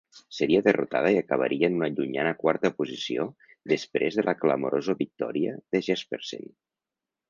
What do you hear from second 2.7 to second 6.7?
posició després de la clamorosa victòria de Jespersen.